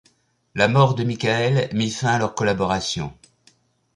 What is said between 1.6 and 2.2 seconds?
mit fin à